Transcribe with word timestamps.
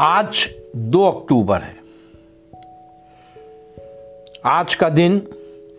आज 0.00 0.48
2 0.76 1.02
अक्टूबर 1.04 1.60
है। 1.60 1.76
आज 4.44 4.74
का 4.74 4.88
दिन 4.88 5.18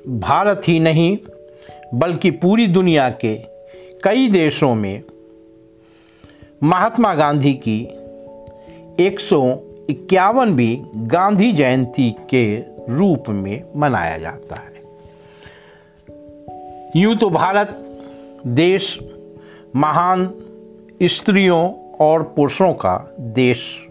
भारत 0.07 0.61
ही 0.67 0.79
नहीं, 0.79 1.17
बल्कि 1.93 2.31
पूरी 2.31 2.67
दुनिया 2.67 3.09
के 3.09 3.35
कई 4.03 4.29
देशों 4.29 4.75
में 4.75 5.03
महात्मा 6.63 7.13
गांधी 7.13 7.53
की 7.53 7.79
एक 8.99 9.19
इक्यावनवीं 9.89 10.83
गांधी 11.11 11.51
जयंती 11.51 12.15
के 12.29 12.57
रूप 12.89 13.29
में 13.29 13.63
मनाया 13.75 14.17
जाता 14.17 14.55
है। 14.55 14.81
यूँ 16.95 17.15
तो 17.15 17.29
भारत 17.29 17.67
देश, 18.47 18.99
महान 19.75 20.33
स्त्रियों 21.03 21.73
और 21.99 22.23
पुरुषों 22.23 22.73
का 22.73 23.15
देश 23.19 23.86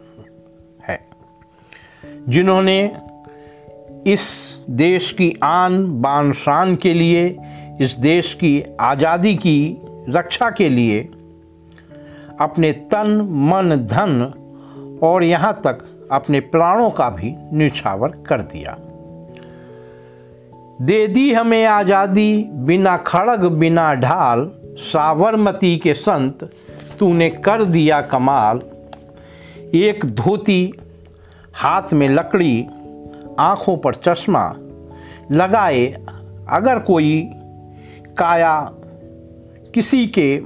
जिन्होंने 2.28 2.80
इस 4.06 4.24
देश 4.70 5.10
की 5.12 5.34
आन 5.42 6.00
बान 6.02 6.32
शान 6.32 6.76
के 6.76 6.94
लिए, 6.94 7.26
इस 7.80 7.92
देश 7.92 8.32
की 8.34 8.62
आज़ादी 8.80 9.34
की 9.34 9.76
रक्षा 10.08 10.50
के 10.50 10.68
लिए 10.68 11.00
अपने 12.40 12.72
तन, 12.72 13.20
मन, 13.30 13.76
धन 13.86 14.32
और 15.02 15.24
यहाँ 15.24 15.52
तक 15.64 16.08
अपने 16.12 16.40
प्राणों 16.40 16.90
का 16.90 17.08
भी 17.10 17.34
निछावर 17.52 18.08
कर 18.08 18.42
दिया। 18.42 18.76
दे 20.82 21.06
दी 21.06 21.32
हमें 21.32 21.64
आज़ादी, 21.64 22.44
बिना 22.52 22.96
खड़ग, 22.96 23.44
बिना 23.44 23.94
ढाल, 23.94 24.50
साबरमती 24.78 25.76
के 25.76 25.94
संत, 25.94 26.44
तूने 26.98 27.30
कर 27.30 27.64
दिया 27.64 28.00
कमाल। 28.00 28.60
एक 29.74 30.04
धोती 30.04 30.72
हाथ 31.56 31.92
में 31.92 32.08
लकड़ी, 32.08 32.66
आँखों 33.38 33.76
पर 33.76 33.94
चश्मा 33.94 34.54
लगाए, 35.30 35.86
अगर 36.48 36.78
कोई 36.78 37.22
काया 38.18 38.70
किसी 39.74 40.06
के 40.06 40.40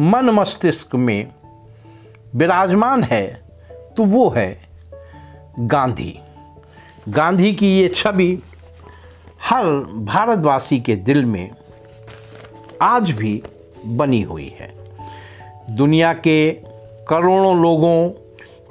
मन 0.00 0.30
मस्तिष्क 0.30 0.94
में 0.94 1.28
विराजमान 2.34 3.02
है 3.02 3.26
तो 3.96 4.04
वो 4.04 4.28
है 4.30 4.60
गांधी। 5.58 6.18
गांधी 7.08 7.52
की 7.54 7.78
ये 7.78 7.88
छवि 7.88 8.42
हर 9.50 9.64
भारतवासी 10.04 10.80
के 10.80 10.96
दिल 10.96 11.24
में 11.24 11.50
आज 12.82 13.10
भी 13.10 13.42
बनी 13.86 14.22
हुई 14.22 14.54
है। 14.60 14.72
दुनिया 15.70 16.12
के 16.12 16.50
करोड़ों 17.08 17.56
लोगों 17.62 18.08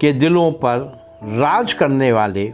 के 0.02 0.13
दिलों 0.13 0.52
पर 0.52 1.06
राज 1.23 1.73
करने 1.73 2.12
वाले 2.12 2.54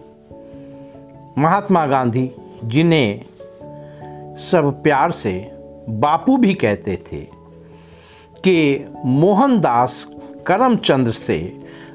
महात्मा 1.38 1.86
गांधी 1.86 2.30
जिन्हें 2.64 3.26
सब 4.38 4.82
प्यार 4.84 5.12
से 5.12 5.34
बापू 5.90 6.38
भी 6.38 6.54
कहते 6.54 6.96
थे, 7.12 7.22
कि 8.44 8.86
मोहनदास 9.06 10.06
करमचंद 10.48 11.12
से 11.12 11.38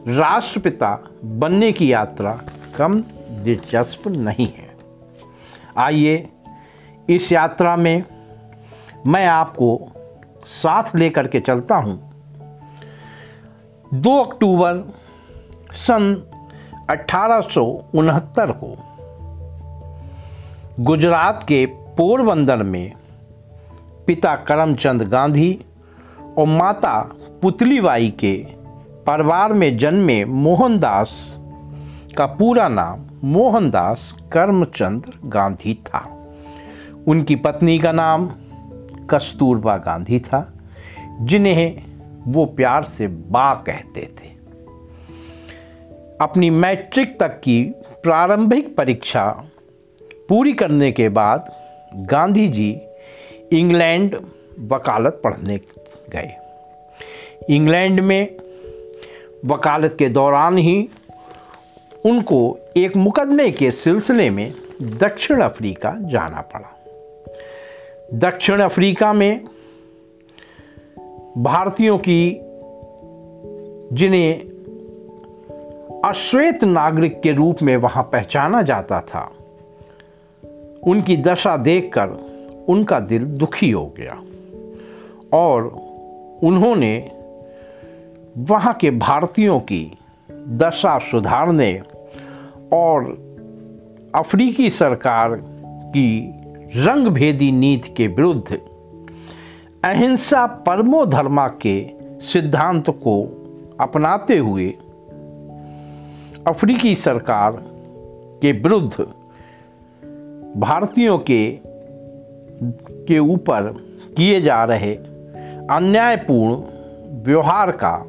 राष्ट्रपिता 0.06 0.94
बनने 1.24 1.72
की 1.72 1.92
यात्रा 1.92 2.38
कम 2.76 3.00
दिलचस्प 3.44 4.08
नहीं 4.08 4.46
है। 4.46 4.68
आइए 5.76 6.28
इस 7.10 7.32
यात्रा 7.32 7.76
में 7.76 8.04
मैं 9.06 9.26
आपको 9.26 9.92
साथ 10.46 10.96
लेकर 10.96 11.26
के 11.26 11.40
चलता 11.40 11.76
हूँ। 11.76 11.98
दो 13.94 14.18
अक्टूबर 14.18 14.92
सन 15.72 16.27
अठारह 16.90 17.48
को 18.52 18.76
गुजरात 20.80 21.42
के 21.42 21.66
पोरबंदर 21.66 22.62
में 22.62 22.92
पिता 24.06 24.36
करमचंद 24.36 25.02
गांधी 25.02 25.64
और 26.38 26.46
माता 26.46 27.00
पुतलीबाई 27.42 28.10
के 28.10 28.46
परिवार 29.06 29.52
में 29.52 29.78
जन्मे 29.78 30.24
मोहनदास 30.24 31.36
का 32.16 32.26
पूरा 32.26 32.68
नाम 32.68 33.00
मोहनदास 33.24 34.14
करमचंद 34.32 35.12
गांधी 35.24 35.74
था। 35.74 36.30
उनकी 37.06 37.36
पत्नी 37.36 37.78
का 37.78 37.92
नाम 37.92 38.30
कस्तूरबा 39.10 39.76
गांधी 39.76 40.18
था, 40.20 40.52
जिन्हें 41.20 41.82
वो 42.26 42.44
प्यार 42.46 42.84
से 42.84 43.06
बा 43.06 43.54
कहते 43.54 44.10
थे। 44.18 44.27
अपनी 46.20 46.50
मैट्रिक 46.50 47.20
तक 47.20 47.28
की 47.28 47.74
प्रारंभिक 48.02 48.76
परीक्षा 48.76 49.44
पूरी 50.28 50.52
करने 50.52 50.92
के 50.92 51.08
बाद 51.08 51.52
गांधी 51.96 52.48
जी 52.48 52.80
इंग्लैंड 53.52 54.20
वकालत 54.60 55.20
पढ़ने 55.24 55.60
गए। 56.10 56.36
इंग्लैंड 57.50 58.00
में 58.00 58.36
वकालत 59.44 59.96
के 59.98 60.08
दौरान 60.08 60.58
ही 60.58 60.88
उनको 62.04 62.58
एक 62.76 62.96
मुकदमे 62.96 63.50
के 63.50 63.70
सिलसिले 63.70 64.30
में 64.30 64.52
दक्षिण 64.82 65.40
अफ्रीका 65.40 65.94
जाना 65.98 66.40
पड़ा। 66.40 66.84
दक्षिण 68.14 68.60
अफ्रीका 68.60 69.12
में 69.12 69.44
भारतीयों 71.38 71.98
की 71.98 72.40
जिन्हें 73.96 74.57
अश्वेत 76.04 76.64
नागरिक 76.64 77.20
के 77.20 77.32
रूप 77.32 77.62
में 77.62 77.76
वहाँ 77.76 78.02
पहचाना 78.02 78.62
जाता 78.62 79.00
था। 79.00 79.32
उनकी 80.86 81.16
दशा 81.16 81.56
देखकर 81.56 82.08
उनका 82.68 83.00
दिल 83.00 83.24
दुखी 83.24 83.70
हो 83.70 83.94
गया 83.96 84.22
और 85.32 85.62
उन्होंने 86.42 87.12
वहाँ 88.38 88.74
के 88.74 88.90
भारतीयों 88.90 89.60
की 89.60 89.98
दशा 90.30 90.98
सुधारने 90.98 91.82
और 92.72 93.04
अफ्रीकी 94.14 94.70
सरकार 94.70 95.34
की 95.66 96.34
रंगभेदी 96.76 97.52
नीति 97.52 97.90
के 97.90 98.06
विरुद्ध 98.06 98.60
अहिंसा 99.84 100.46
परमो 100.46 101.06
धर्मा 101.06 101.48
के 101.48 101.90
सिद्धांत 102.20 102.90
को 102.90 103.34
अपनाते 103.80 104.38
हुए 104.38 104.74
अफ्रीकी 106.48 106.94
सरकार 106.94 107.52
के 108.42 108.52
विरुद्ध 108.52 109.00
भारतीयों 110.60 111.18
के 111.18 111.60
के 113.08 113.18
ऊपर 113.18 113.62
किए 114.16 114.40
जा 114.40 114.64
रहे 114.64 114.94
अन्यायपूर्ण 115.70 116.54
व्यवहार 117.22 117.70
का 117.70 118.06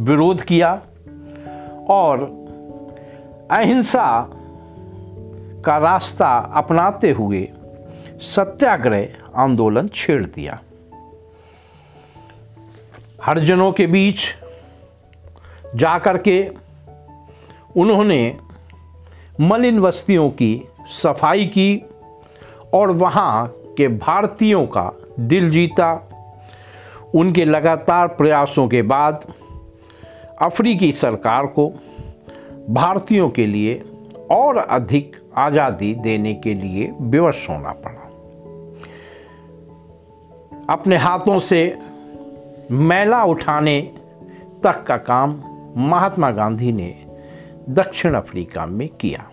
विरोध 0.00 0.42
किया 0.42 0.82
और 1.88 2.20
अहिंसा 3.50 4.30
का 5.64 5.78
रास्ता 5.78 6.38
अपनाते 6.54 7.10
हुए 7.10 7.48
सत्याग्रह 8.20 9.08
आंदोलन 9.36 9.88
छेड़ 9.88 10.26
दिया। 10.26 10.60
हरजनों 13.22 13.72
के 13.72 13.86
बीच 13.86 14.18
जाकर 15.76 16.18
के 16.18 16.65
उन्होंने 17.76 18.38
मलिन 19.40 19.80
बस्तियों 19.80 20.30
की 20.30 20.68
सफ़ाई 21.02 21.46
की 21.46 21.82
और 22.74 22.90
वहाँ 22.90 23.46
के 23.76 23.88
भारतीयों 23.88 24.66
का 24.66 24.92
दिल 25.20 25.50
जीता। 25.50 26.08
उनके 27.14 27.44
लगातार 27.44 28.08
प्रयासों 28.08 28.68
के 28.68 28.82
बाद 28.82 29.26
अफ्रीकी 30.42 30.92
सरकार 30.92 31.46
को 31.46 31.68
भारतीयों 32.70 33.30
के 33.30 33.46
लिए 33.46 33.82
और 34.30 34.56
अधिक 34.56 35.16
आज़ादी 35.36 35.94
देने 35.94 36.34
के 36.34 36.54
लिए 36.54 36.92
विवश 37.00 37.46
होना 37.50 37.72
पड़ा। 37.72 38.02
अपने 40.72 40.96
हाथों 40.96 41.38
से 41.38 41.78
मैला 42.70 43.24
उठाने 43.24 43.80
तक 44.62 44.84
का 44.84 44.96
काम 44.96 45.42
महात्मा 45.76 46.30
गांधी 46.30 46.72
ने 46.72 47.05
दक्षिण 47.68 48.14
अफ्रीका 48.14 48.66
में 48.66 48.88
किया। 48.88 49.30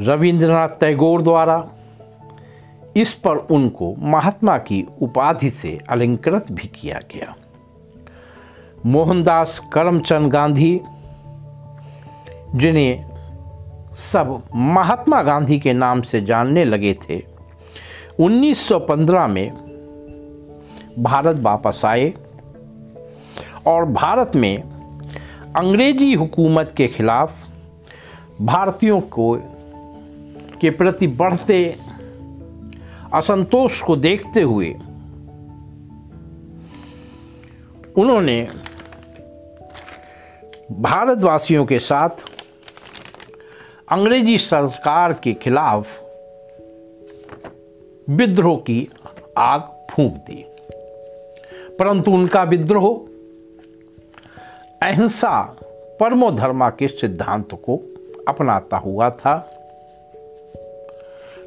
रविंद्रनाथ 0.00 0.68
टैगोर 0.68 1.22
द्वारा 1.22 1.68
इस 2.96 3.12
पर 3.12 3.36
उनको 3.36 3.94
महात्मा 3.98 4.58
की 4.58 4.86
उपाधि 5.02 5.50
से 5.50 5.78
अलंकृत 5.88 6.46
भी 6.52 6.68
किया 6.68 7.00
गया। 7.14 7.36
मोहनदास 8.86 9.70
करमचंद 9.72 10.32
गांधी, 10.32 10.80
जिन्हें 12.54 13.12
सब 13.94 14.42
महात्मा 14.54 15.22
गांधी 15.22 15.58
के 15.58 15.72
नाम 15.72 16.00
से 16.00 16.20
जानने 16.20 16.64
लगे 16.64 16.98
थे 17.08 17.22
1915 18.20 19.26
में 19.26 19.50
भारत 20.98 21.36
वापस 21.36 21.82
आए 21.84 22.14
और 23.66 23.84
भारत 23.84 24.32
में 24.36 24.71
अंग्रेज़ी 25.56 26.14
हुकूमत 26.14 26.74
के 26.76 26.88
खिलाफ 26.88 27.32
भारतीयों 28.40 29.00
को, 29.00 29.36
के 30.60 30.70
प्रति 30.70 31.06
बढ़ते 31.06 31.76
असंतोष 33.14 33.80
को 33.80 33.96
देखते 33.96 34.42
हुए 34.42 34.70
उन्होंने 37.96 38.48
भारतवासियों 40.72 41.66
के 41.66 41.78
साथ 41.78 42.08
अंग्रेज़ी 43.88 44.38
सरकार 44.38 45.12
के 45.12 45.32
खिलाफ 45.32 45.86
विद्रोह 48.10 48.56
की 48.56 48.88
आग 49.38 49.60
फूंक 49.90 50.12
दी। 50.12 50.44
परंतु 51.78 52.10
उनका 52.10 52.42
विद्रोह 52.42 53.11
अहिंसा 54.82 55.56
परमो 56.00 56.30
धर्मा 56.30 56.70
के 56.70 56.88
सिद्धांत 56.88 57.48
को 57.52 57.82
अपनाता 58.28 58.76
हुआ 58.76 59.10
था। 59.10 59.50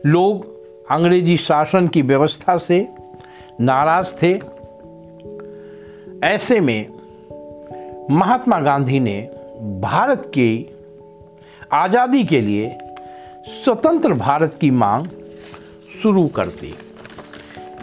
लोग 0.05 0.45
अंग्रेज़ी 0.91 1.37
शासन 1.37 1.87
की 1.87 2.01
व्यवस्था 2.01 2.57
से 2.57 2.87
नाराज़ 3.61 4.13
थे। 4.23 4.41
ऐसे 6.23 6.59
में 6.59 6.87
महात्मा 8.11 8.59
गांधी 8.59 8.99
ने 8.99 9.29
भारत 9.81 10.25
की 10.25 10.75
आज़ादी 11.71 12.23
के 12.23 12.41
लिए 12.41 12.77
स्वतंत्र 13.47 14.13
भारत 14.13 14.57
की 14.61 14.71
मांग 14.71 15.07
शुरू 16.03 16.27
कर 16.27 16.47
दी। 16.47 16.75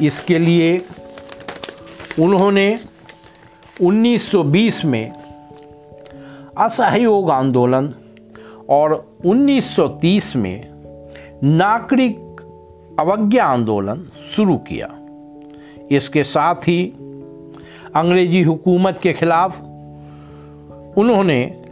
इसके 0.06 0.38
लिए 0.38 0.84
उन्होंने 2.18 2.78
1920 3.80 4.84
में 4.84 5.12
असहयोग 6.58 7.30
आंदोलन 7.30 7.94
और 8.68 9.16
1930 9.24 10.36
में 10.36 10.68
नागरिक 11.44 12.40
अवज्ञा 13.00 13.44
आंदोलन 13.44 14.06
शुरू 14.36 14.56
किया। 14.56 14.88
इसके 15.90 16.24
साथ 16.24 16.54
ही 16.54 16.82
अंग्रेज़ी 17.96 18.42
हुकूमत 18.42 18.98
के 18.98 19.12
खिलाफ 19.12 19.60
उन्होंने 20.98 21.62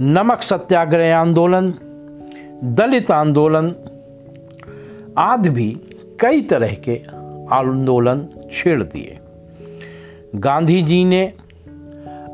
नमक 0.00 0.42
सत्याग्रह 0.42 1.16
आंदोलन, 1.16 1.70
दलित 2.64 3.10
आंदोलन 3.10 3.74
आदि 5.18 5.48
भी 5.48 5.70
कई 6.20 6.42
तरह 6.42 6.74
के 6.74 6.96
आंदोलन 7.54 8.28
छेड़ 8.52 8.82
दिए। 8.82 9.18
गांधी 10.34 10.82
जी 10.82 11.04
ने 11.04 11.24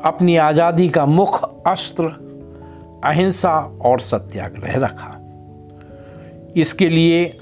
अपनी 0.05 0.37
आज़ादी 0.37 0.89
का 0.89 1.05
मुख्य 1.05 1.48
अस्त्र, 1.67 2.03
अहिंसा 3.03 3.59
और 3.85 3.99
सत्याग्रह 3.99 4.73
रखा। 4.75 5.15
इसके 6.57 6.89
लिए 6.89 7.37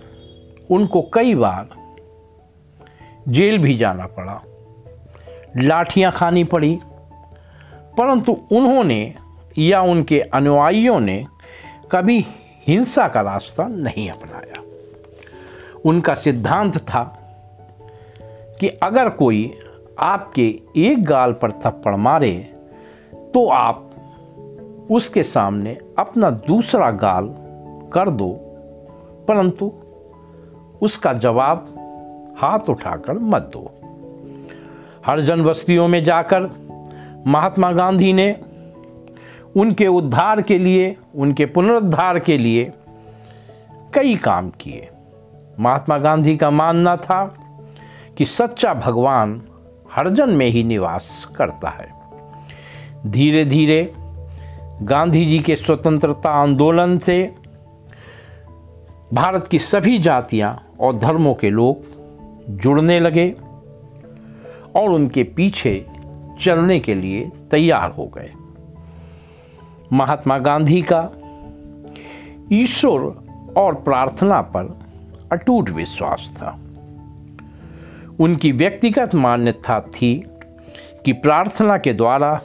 उनको 0.72 1.10
कई 1.14 1.36
बार 1.36 1.70
जेल 3.28 3.58
भी 3.58 3.78
जाना 3.78 4.06
पड़ा। 4.06 4.42
लाठियाँ 5.58 6.12
खानी 6.12 6.44
पड़ी, 6.44 6.80
परंतु 7.98 8.32
उन्होंने 8.52 9.16
या 9.58 9.82
उनके 9.82 10.20
अनुयायियों 10.20 11.00
ने 11.00 11.26
कभी 11.92 12.26
हिंसा 12.68 13.08
का 13.08 13.22
रास्ता 13.22 13.64
नहीं 13.64 14.10
अपनाया। 14.10 14.64
उनका 15.86 16.16
सिद्धांत 16.16 16.78
था 16.78 17.04
कि 18.60 18.68
अगर 18.68 19.10
कोई 19.10 19.60
आपके 20.00 20.60
एक 20.78 21.04
गाल 21.04 21.34
पर 21.34 21.52
थप्पड़ 21.52 21.96
मारे 21.96 22.54
तो 23.34 23.48
आप 23.48 23.87
उसके 24.92 25.24
सामने 25.24 25.78
अपना 26.00 26.30
दूसरा 26.30 26.92
गाल 26.92 27.36
कर 27.94 28.12
दो। 28.12 28.40
परंतु 29.28 29.72
उसका 30.82 31.14
जवाब 31.14 31.74
हाथ 32.38 32.60
उठाकर 32.60 33.14
मत 33.14 33.42
दो। 33.42 33.72
हर 35.06 35.22
जन 35.22 35.44
बस्तियों 35.44 35.88
में 35.88 36.04
जाकर 36.04 36.50
महात्मा 37.28 37.72
गांधी 37.72 38.14
ने 38.14 38.42
उनके 39.58 39.88
उद्धार 39.88 40.42
के 40.42 40.58
लिए, 40.58 40.98
उनके 41.16 41.46
पुनरुद्धार 41.46 42.20
के 42.20 42.38
लिए 42.38 42.72
कई 43.94 44.16
काम 44.16 44.50
किए। 44.50 44.90
महात्मा 45.60 45.98
गांधी 45.98 46.38
का 46.38 46.50
मानना 46.50 46.98
था 46.98 47.38
कि 48.18 48.26
सच्चा 48.26 48.74
भगवान 48.74 49.42
हरजन 49.92 50.30
में 50.30 50.48
ही 50.48 50.64
निवास 50.64 51.32
करता 51.36 51.70
है। 51.70 51.94
धीरे 53.08 53.46
धीरे 53.46 53.94
गांधी 54.82 55.26
जी 55.26 55.40
के 55.40 55.56
स्वतंत्रता 55.56 56.30
आंदोलन 56.30 56.98
से 56.98 57.36
भारत 59.14 59.48
की 59.48 59.60
सभी 59.60 59.98
जातियाँ 59.98 60.68
और 60.80 60.98
धर्मों 60.98 61.34
के 61.34 61.50
लोग 61.50 61.86
जुड़ने 62.50 63.00
लगे 63.00 63.36
और 64.76 64.90
उनके 64.90 65.24
पीछे 65.24 65.86
चलने 66.42 66.80
के 66.80 66.96
लिए 66.96 67.32
तैयार 67.52 67.92
हो 67.92 68.06
गए। 68.06 68.32
महात्मा 69.94 70.38
गांधी 70.38 70.82
का 70.82 71.12
ईश्वर 72.52 73.00
और 73.58 73.76
प्रार्थना 73.76 74.42
पर 74.42 74.80
अटूट 75.32 75.70
विश्वास 75.70 76.34
था। 76.38 76.60
उनकी 78.20 78.52
व्यक्तिगत 78.52 79.16
मान्यता 79.16 79.80
थी 79.80 80.26
कि 81.06 81.14
प्रार्थना 81.14 81.78
के 81.78 81.94
द्वारा 81.94 82.42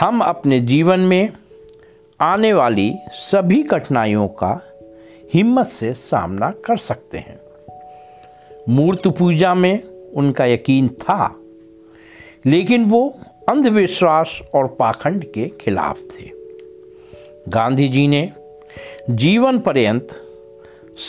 हम 0.00 0.20
अपने 0.20 0.60
जीवन 0.60 1.00
में 1.00 1.32
आने 2.20 2.52
वाली 2.52 2.92
सभी 3.12 3.62
कठिनाइयों 3.62 4.28
का 4.28 4.60
हिम्मत 5.34 5.66
से 5.66 5.92
सामना 5.94 6.50
कर 6.64 6.76
सकते 6.76 7.18
हैं। 7.18 7.38
मूर्त 8.68 9.08
पूजा 9.08 9.54
में 9.54 9.82
उनका 10.16 10.44
यकीन 10.44 10.88
था, 10.88 11.36
लेकिन 12.46 12.84
वो 12.84 13.18
अंधविश्वास 13.48 14.40
और 14.54 14.66
पाखंड 14.66 15.24
के 15.24 15.48
खिलाफ 15.60 15.98
थे। 15.98 16.30
गांधी 17.48 17.88
जी 17.88 18.08
ने 18.08 18.32
जीवन 19.10 19.58
पर्यंत 19.58 20.08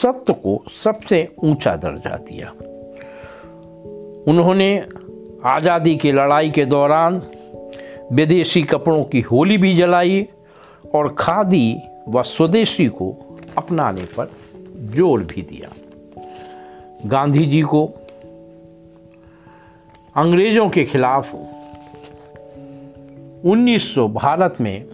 सत्य 0.01 0.33
को 0.33 0.63
सबसे 0.83 1.27
ऊँचा 1.43 1.75
दर्जा 1.75 2.15
दिया। 2.15 2.49
उन्होंने 4.31 4.75
आज़ादी 5.45 5.95
की 5.95 6.11
लड़ाई 6.11 6.49
के 6.49 6.65
दौरान 6.65 7.21
विदेशी 8.11 8.63
कपड़ों 8.63 9.03
की 9.03 9.21
होली 9.21 9.57
भी 9.57 9.75
जलाई 9.75 10.27
और 10.95 11.15
खादी 11.17 11.79
व 12.09 12.23
स्वदेशी 12.23 12.87
को 12.87 13.37
अपनाने 13.57 14.01
पर 14.01 14.31
ज़ोर 14.75 15.19
भी 15.19 15.41
दिया। 15.41 15.69
गांधी 17.05 17.45
जी 17.45 17.61
को 17.61 17.85
अंग्रेज़ों 20.15 20.69
के 20.69 20.83
खिलाफ 20.83 21.35
1900 23.45 24.07
भारत 24.07 24.57
में 24.61 24.85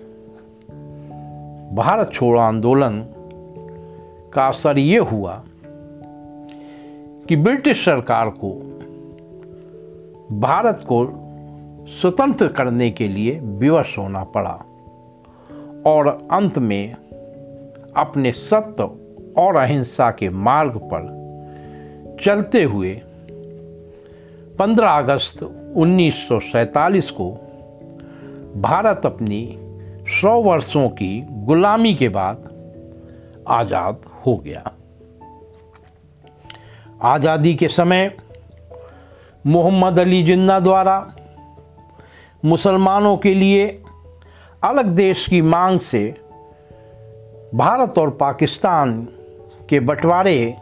भारत 1.75 2.11
छोड़ो 2.13 2.39
आंदोलन 2.39 3.05
का 4.33 4.47
असर 4.47 4.77
ये 4.77 4.97
हुआ 4.97 5.43
कि 7.29 7.35
ब्रिटिश 7.35 7.85
सरकार 7.85 8.29
को 8.29 8.51
भारत 10.31 10.85
को 10.87 11.23
स्वतंत्र 11.87 12.47
करने 12.47 12.91
के 12.91 13.07
लिए 13.07 13.39
विवश 13.39 13.97
होना 13.97 14.23
पड़ा 14.23 14.63
और 15.85 16.27
अंत 16.31 16.57
में 16.57 16.95
अपने 17.97 18.31
सत्य 18.31 18.83
और 19.41 19.55
अहिंसा 19.55 20.11
के 20.11 20.29
मार्ग 20.29 20.77
पर 20.93 21.15
चलते 22.23 22.63
हुए 22.63 23.01
15 24.59 24.97
अगस्त 24.97 25.43
1947 25.77 27.09
को 27.09 27.29
भारत 28.61 29.01
अपनी 29.05 29.57
100 30.21 30.25
वर्षों 30.25 30.89
की 30.89 31.25
गुलामी 31.29 31.93
के 31.93 32.09
बाद 32.09 32.49
आज़ाद 33.47 34.01
हो 34.25 34.37
गया। 34.37 34.71
आज़ादी 37.01 37.55
के 37.55 37.67
समय 37.67 38.17
मोहम्मद 39.47 39.99
अली 39.99 40.23
जिन्ना 40.23 40.59
द्वारा 40.59 41.13
मुसलमानों 42.45 43.17
के 43.17 43.33
लिए 43.33 43.83
अलग 44.63 44.85
देश 44.85 45.27
की 45.27 45.41
मांग 45.41 45.79
से 45.79 46.15
भारत 47.55 47.97
और 47.97 48.09
पाकिस्तान 48.09 49.07
के 49.69 49.79
बंटवारे 49.79 50.55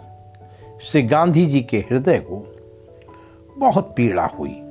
से 0.91 1.01
गांधी 1.01 1.45
जी 1.45 1.61
के 1.61 1.77
हृदय 1.77 2.17
को 2.17 2.55
बहुत 3.57 3.93
पीड़ा 3.97 4.25
हुई। 4.25 4.61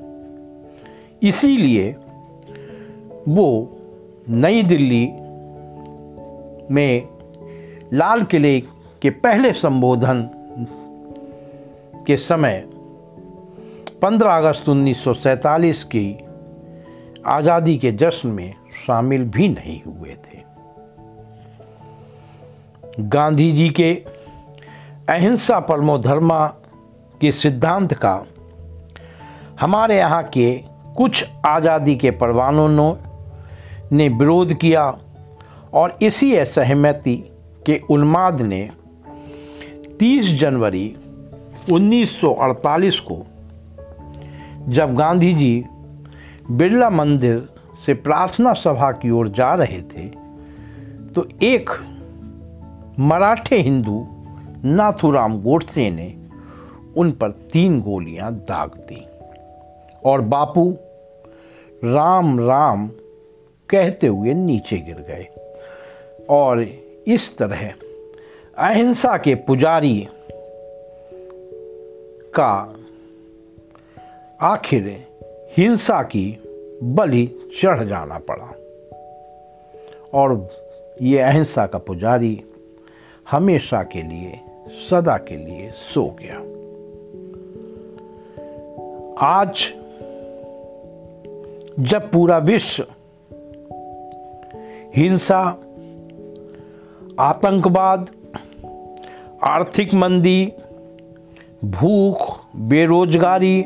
इसीलिए 1.28 1.96
वो 3.28 3.76
नई 4.28 4.62
दिल्ली 4.62 5.08
में 6.74 7.08
लाल 7.92 8.22
किले 8.22 8.60
के 9.02 9.10
पहले 9.10 9.52
संबोधन 9.52 10.30
के 12.06 12.16
समय 12.16 12.66
15 14.04 14.22
अगस्त 14.22 14.64
1947 14.68 15.82
की 15.82 16.23
आज़ादी 17.26 17.76
के 17.78 17.92
जश्न 17.92 18.28
में 18.28 18.54
शामिल 18.86 19.24
भी 19.24 19.48
नहीं 19.48 19.82
हुए 19.82 20.16
थे। 20.24 20.42
गांधी 23.00 23.52
जी 23.52 23.68
के 23.70 23.92
अहिंसा 25.08 25.60
परमो 25.60 25.98
धर्मा 25.98 26.46
के 27.20 27.32
सिद्धांत 27.32 27.94
का 27.94 28.24
हमारे 29.60 29.98
यहाँ 29.98 30.22
के 30.22 30.54
कुछ 30.96 31.24
आज़ादी 31.46 31.96
के 31.96 32.10
परवानों 32.10 32.96
ने 33.92 34.08
विरोध 34.08 34.54
किया 34.54 34.98
और 35.74 35.98
इसी 36.02 36.36
असहमति 36.36 37.16
के 37.66 37.80
उन्माद 37.90 38.40
ने 38.42 38.70
30 40.00 40.34
जनवरी 40.38 40.96
1948 41.70 42.98
को 43.00 43.26
जब 44.68 44.94
गांधी 44.94 45.34
जी 45.34 45.64
बिरला 46.50 46.90
मंदिर 46.90 47.48
से 47.86 47.94
प्रार्थना 47.94 48.52
सभा 48.52 48.92
की 48.92 49.10
ओर 49.10 49.28
जा 49.28 49.54
रहे 49.54 49.82
थे 49.82 50.08
तो 51.14 51.28
एक 51.42 51.70
मराठे 53.00 53.56
हिंदू 53.56 54.06
नाथुराम 54.64 55.42
गोडसे 55.42 55.90
ने 55.90 56.16
उन 56.96 57.12
पर 57.12 57.30
तीन 57.30 57.80
गोलियाँ 57.80 58.34
दाग 58.34 58.70
दी। 58.70 59.06
और 60.04 60.20
बापू 60.20 60.76
राम 61.84 62.40
राम 62.40 62.90
कहते 63.70 64.06
हुए 64.06 64.34
नीचे 64.34 64.78
गिर 64.78 64.94
गए। 64.94 65.26
और 66.30 66.62
इस 67.06 67.36
तरह 67.38 67.72
अहिंसा 68.58 69.16
के 69.16 69.34
पुजारी 69.34 70.08
का 72.38 72.76
आखिर 74.40 75.06
हिंसा 75.56 76.02
की 76.02 76.38
बलि 76.82 77.34
चढ़ 77.62 77.84
जाना 77.84 78.18
पड़ा। 78.18 78.56
और 80.14 80.48
ये 81.02 81.18
अहिंसा 81.18 81.66
का 81.66 81.78
पुजारी 81.78 82.44
हमेशा 83.30 83.82
के 83.82 84.02
लिए, 84.02 84.40
सदा 84.90 85.16
के 85.16 85.36
लिए 85.36 85.70
सो 85.70 86.16
गया। 86.22 86.36
आज 89.20 89.74
जब 91.80 92.10
पूरा 92.10 92.38
विश्व 92.38 92.86
हिंसा, 94.96 95.58
आतंकवाद, 97.20 98.10
आर्थिक 99.42 99.94
मंदी, 99.94 100.52
भूख, 101.64 102.40
बेरोजगारी 102.56 103.64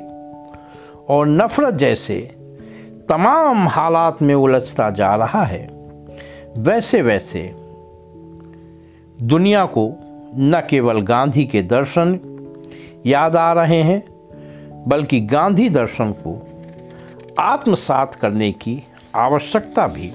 और 1.09 1.27
नफरत 1.27 1.75
जैसे 1.75 2.35
तमाम 3.09 3.69
हालात 3.69 4.23
में 4.23 4.35
उलझता 4.35 4.91
जा 4.91 5.15
रहा 5.15 5.45
है। 5.45 5.71
वैसे 6.57 7.03
वैसे 7.03 7.53
दुनिया 9.23 9.65
को 9.65 9.97
न 10.37 10.63
केवल 10.71 11.01
गांधी 11.01 11.45
के 11.45 11.63
दर्शन 11.63 12.21
याद 13.07 13.37
आ 13.37 13.53
रहे 13.53 13.83
हैं, 13.83 14.03
बल्कि 14.89 15.21
गांधी 15.21 15.69
दर्शन 15.69 16.13
को 16.13 16.45
आत्मसात 17.39 18.15
करने 18.15 18.53
की 18.53 18.83
आवश्यकता 19.15 19.87
भी 19.87 20.13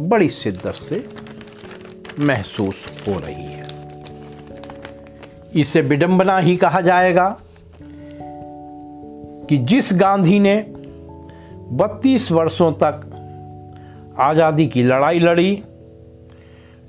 बड़ी 0.00 0.28
शिद्दत 0.28 0.74
से 0.74 1.08
महसूस 2.20 2.86
हो 3.08 3.18
रही 3.18 3.44
है। 3.44 3.66
इसे 5.54 5.80
विडंबना 5.80 6.38
ही 6.38 6.56
कहा 6.56 6.80
जाएगा। 6.80 7.40
कि 9.48 9.58
जिस 9.58 9.90
गांधी 9.92 10.38
ने 10.38 10.56
32 11.76 12.30
वर्षों 12.32 12.72
तक 12.72 13.04
आज़ादी 14.18 14.66
की 14.66 14.82
लड़ाई 14.82 15.18
लड़ी 15.18 15.62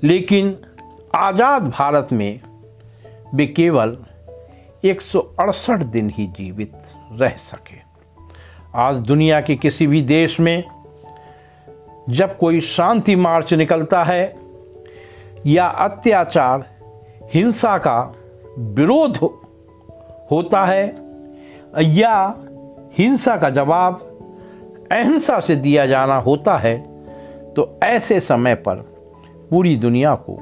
लेकिन 0.02 0.56
आज़ाद 1.14 1.62
भारत 1.62 2.08
में 2.12 2.40
वे 3.34 3.46
केवल 3.46 3.96
एक 4.84 5.00
सौ 5.00 5.20
अड़सठ 5.20 5.78
दिन 5.78 6.10
ही 6.10 6.26
जीवित 6.26 6.72
रह 7.12 7.28
सके। 7.28 7.78
आज 8.74 8.96
दुनिया 8.96 9.40
के 9.40 9.56
किसी 9.56 9.86
भी 9.86 10.02
देश 10.02 10.40
में 10.40 10.64
जब 12.10 12.36
कोई 12.38 12.60
शांति 12.60 13.16
मार्च 13.16 13.54
निकलता 13.54 14.04
है 14.04 14.34
या 15.46 15.66
अत्याचार 15.66 16.64
हिंसा 17.34 17.78
का 17.78 18.14
विरोध 18.58 19.16
हो, 19.16 19.42
होता 20.30 20.64
है 20.64 20.86
या 21.82 22.46
हिंसा 23.00 23.36
का 23.36 23.50
जवाब, 23.50 23.94
अहिंसा 24.92 25.40
से 25.40 25.56
दिया 25.56 25.86
जाना 25.86 26.16
होता 26.16 26.56
है 26.56 26.78
तो 27.54 27.80
ऐसे 27.82 28.20
समय 28.20 28.54
पर 28.54 28.74
पूरी 29.50 29.76
दुनिया 29.76 30.14
को 30.14 30.38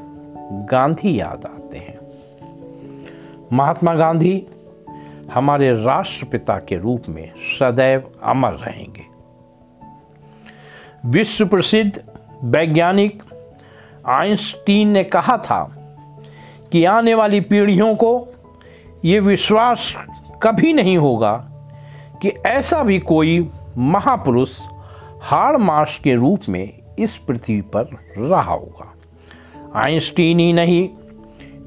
गांधी 0.71 1.21
याद 1.21 1.45
आते 1.45 1.79
हैं। 1.79 1.99
महात्मा 3.53 3.95
गांधी 3.95 4.47
हमारे 5.35 5.85
राष्ट्रपिता 5.85 6.59
के 6.59 6.79
रूप 6.79 7.03
में 7.09 7.33
सदैव 7.61 8.11
अमर 8.23 8.53
रहेंगे। 8.53 9.05
विश्व 11.07 11.47
प्रसिद्ध 11.47 12.03
वैज्ञानिक 12.45 13.23
आइंस्टीन 14.07 14.89
ने 14.89 15.05
कहा 15.05 15.37
था 15.37 15.63
कि 16.73 16.85
आने 16.85 17.15
वाली 17.15 17.41
पीढ़ियों 17.41 17.95
को 17.95 18.29
ये 19.05 19.21
विश्वास 19.21 19.95
कभी 20.43 20.73
नहीं 20.73 20.99
होगा 20.99 21.48
कि 22.23 22.29
ऐसा 22.29 22.83
भी 22.83 22.99
कोई 22.99 23.51
महापुरुष 23.79 24.59
हाड़ 25.23 25.57
मार्श 25.57 26.01
के 26.05 26.15
रूप 26.15 26.41
में 26.49 26.79
इस 26.99 27.17
पृथ्वी 27.17 27.61
पर 27.61 27.85
रहा 28.19 28.53
होगा। 28.53 28.95
आइंस्टीन 29.75 30.39
ही 30.39 30.53
नहीं, 30.53 30.89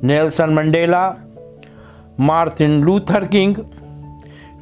Nelson 0.04 0.50
Mandela, 0.50 1.16
Martin 2.20 2.82
Luther 2.82 3.26
King, 3.26 3.56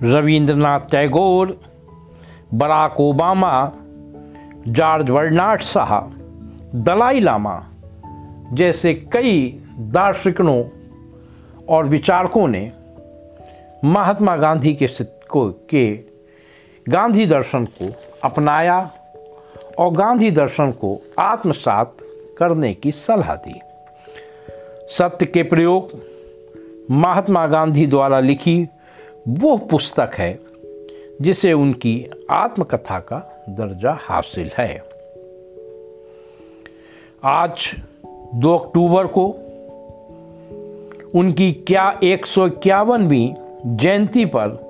Rabindranath 0.04 0.80
Tagore, 0.80 1.60
Barack 2.54 3.00
Obama, 3.00 3.72
George 4.68 5.10
Bernard 5.10 5.62
Shaw, 5.62 6.00
Dalai 6.76 7.20
Lama 7.20 7.64
जैसे 8.54 8.94
कई 8.94 9.64
दार्शनिकों 9.78 10.64
और 11.70 11.86
विचारकों 11.86 12.48
ने 12.48 12.72
महात्मा 13.86 14.36
गांधी 14.36 14.74
के 14.74 14.88
को 15.30 15.50
के 15.70 16.00
गांधी 16.90 17.26
दर्शन 17.26 17.66
को 17.66 17.94
अपनाया 18.24 18.92
और 19.78 19.92
गांधी 19.92 20.32
दर्शन 20.32 20.72
को 20.72 21.02
आत्मसात 21.20 21.98
करने 22.38 22.74
की 22.74 22.92
सलाह 22.92 23.36
दी। 23.36 23.60
सत्य 24.88 25.26
के 25.26 25.44
प्रयोग 25.44 25.92
महात्मा 26.92 27.48
गांधी 27.48 27.88
द्वारा 27.88 28.20
लिखी 28.20 28.68
वो 29.28 29.58
पुस्तक 29.58 30.12
है 30.14 30.40
जिसे 31.22 31.54
उनकी 31.54 32.10
आत्मकथा 32.32 33.00
का 33.00 33.46
दर्जा 33.50 33.98
हासिल 34.02 34.52
है। 34.58 34.84
आज 37.24 37.76
दो 38.36 38.58
अक्टूबर 38.58 39.08
को 39.08 39.26
उनकी 41.16 41.52
क्या 41.52 42.00
एक 42.04 42.26
जयंती 43.66 44.26
पर 44.26 44.69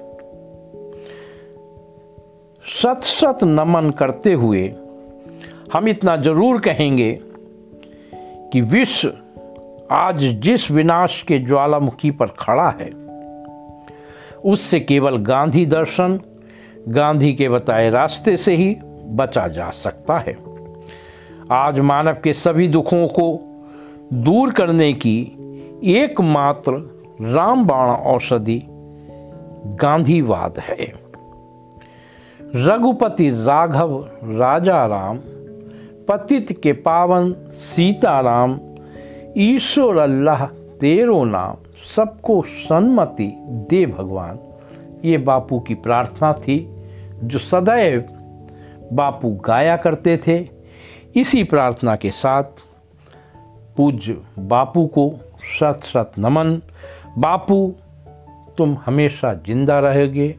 सत 2.70 3.04
सत 3.04 3.44
नमन 3.44 3.90
करते 3.90 4.34
हुए 4.34 4.68
हम 5.74 5.88
इतना 5.88 6.16
ज़रूर 6.18 6.60
कहेंगे 6.62 7.12
कि 8.54 8.62
विश्व 8.62 9.14
आज 9.92 10.24
जिस 10.44 10.70
विनाश 10.72 11.22
के 11.22 11.40
ज्वालामुखी 11.40 12.12
पर 12.12 12.28
खड़ा 12.40 12.70
है, 12.70 12.90
उससे 14.46 14.80
केवल 14.80 15.18
गांधी 15.18 15.66
दर्शन, 15.66 16.20
गांधी 16.90 17.34
के 17.34 17.50
बताए 17.50 17.90
रास्ते 17.90 18.38
से 18.38 18.56
ही 18.56 18.76
बचा 19.12 19.48
जा 19.48 19.70
सकता 19.72 20.20
है। 20.20 20.38
आज 21.52 21.80
मानव 21.80 22.18
के 22.24 22.34
सभी 22.34 22.68
दुखों 22.68 23.08
को 23.08 23.32
दूर 24.14 24.52
करने 24.52 24.94
की 24.94 25.20
एकमात्र 25.84 26.74
रामबाण 27.22 27.90
औषधि 27.90 28.62
गांधीवाद 29.82 30.60
है। 30.60 30.99
रघुपति 32.56 33.30
राघव 33.30 34.00
राजा 34.24 34.86
राम 34.86 35.18
पतित 36.08 36.60
के 36.64 36.74
पावन 36.74 37.34
सीताराम, 37.52 38.60
ईश्वर 39.38 39.98
अल्लाह 39.98 40.46
तेरो 40.48 41.24
नाम, 41.26 41.56
सबको 41.96 42.42
सन्मति 42.42 43.32
दे 43.70 43.86
भगवान। 43.86 44.40
ये 45.06 45.18
बापू 45.18 45.60
की 45.60 45.76
प्रार्थना 45.76 46.34
थी, 46.34 46.76
जो 47.24 47.40
सदैव 47.40 48.06
बापू 48.94 49.30
गाया 49.46 49.78
करते 49.78 50.18
थे। 50.18 50.48
इसी 51.16 51.44
प्रार्थना 51.44 51.96
के 51.96 52.12
साथ 52.12 52.44
पूज्य 53.78 54.18
बापू 54.40 54.88
को 54.88 55.12
सत 55.60 55.80
सत 55.84 56.12
नमन। 56.20 56.62
बापू, 57.18 57.76
तुम 58.58 58.78
हमेशा 58.86 59.34
ज़िंदा 59.34 59.80
रहोगे। 59.80 60.36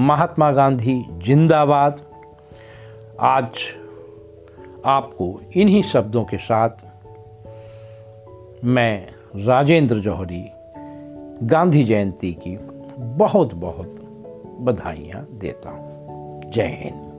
महात्मा 0.00 0.52
गांधी 0.52 1.06
जिंदाबाद। 1.10 2.00
आज 3.20 3.50
आपको 4.84 5.40
इन्हीं 5.56 5.82
शब्दों 5.82 6.24
के 6.24 6.36
साथ 6.38 6.70
मैं 8.64 9.08
राजेंद्र 9.46 9.98
जौहरी, 9.98 10.50
गांधी 11.42 11.84
जयंती 11.84 12.32
की 12.32 12.58
बहुत 12.98 13.54
बहुत 13.54 13.96
बधाइयाँ 14.60 15.26
देता 15.32 15.70
हूँ। 15.70 16.42
जय 16.52 16.80
हिंद। 16.84 17.09